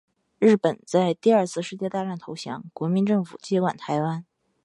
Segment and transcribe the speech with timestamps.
[0.39, 4.25] 日本在第二次世界大战投降，国民政府接管台湾。